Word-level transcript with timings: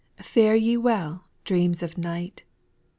8. 0.17 0.25
Fare 0.25 0.55
ye 0.55 0.77
well, 0.77 1.25
dreams 1.45 1.83
of 1.83 1.95
night. 1.95 2.41